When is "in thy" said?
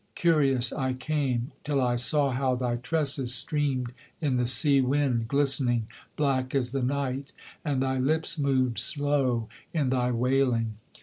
9.75-10.09